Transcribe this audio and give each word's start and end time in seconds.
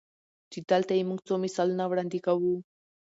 چې 0.51 0.59
دلته 0.71 0.91
ئې 0.97 1.03
مونږ 1.09 1.19
څو 1.27 1.33
مثالونه 1.43 1.83
وړاندې 1.87 2.19
کوو- 2.25 2.55